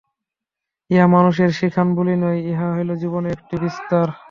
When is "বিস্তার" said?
3.63-4.07